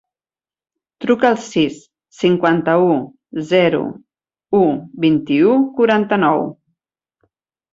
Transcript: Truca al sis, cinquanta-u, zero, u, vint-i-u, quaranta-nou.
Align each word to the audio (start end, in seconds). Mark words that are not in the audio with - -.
Truca 1.03 1.27
al 1.29 1.35
sis, 1.47 1.75
cinquanta-u, 2.21 2.95
zero, 3.51 3.83
u, 4.61 4.63
vint-i-u, 5.07 5.55
quaranta-nou. 5.77 6.47